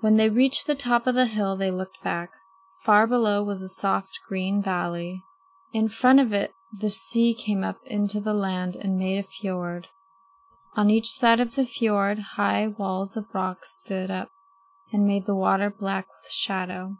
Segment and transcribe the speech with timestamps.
[0.00, 2.30] When they reached the top of the hill they looked back.
[2.84, 5.24] Far below was a soft, green valley.
[5.72, 9.88] In front of it the sea came up into the land and made a fiord.
[10.76, 14.28] On each side of the fiord high walls of rock stood up
[14.92, 16.98] and made the water black with shadow.